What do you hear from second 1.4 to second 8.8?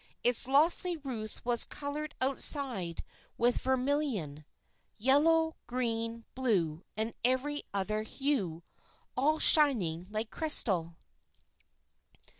was coloured outside with vermilion, yellow, green, blue, and every other hue,